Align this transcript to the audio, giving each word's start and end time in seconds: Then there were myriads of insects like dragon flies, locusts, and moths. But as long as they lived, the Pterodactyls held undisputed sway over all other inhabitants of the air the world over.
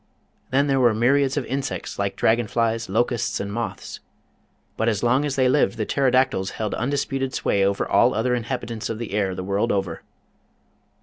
Then 0.49 0.65
there 0.65 0.79
were 0.79 0.95
myriads 0.95 1.37
of 1.37 1.45
insects 1.45 1.99
like 1.99 2.15
dragon 2.15 2.47
flies, 2.47 2.89
locusts, 2.89 3.39
and 3.39 3.53
moths. 3.53 3.99
But 4.75 4.89
as 4.89 5.03
long 5.03 5.25
as 5.25 5.35
they 5.35 5.47
lived, 5.47 5.77
the 5.77 5.85
Pterodactyls 5.85 6.53
held 6.57 6.73
undisputed 6.73 7.35
sway 7.35 7.63
over 7.63 7.87
all 7.87 8.15
other 8.15 8.33
inhabitants 8.33 8.89
of 8.89 8.97
the 8.97 9.13
air 9.13 9.35
the 9.35 9.43
world 9.43 9.71
over. 9.71 10.01